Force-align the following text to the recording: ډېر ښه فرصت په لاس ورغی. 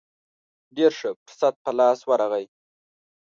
ډېر 0.77 0.91
ښه 0.99 1.09
فرصت 1.23 1.55
په 1.63 1.71
لاس 1.79 1.99
ورغی. 2.09 2.45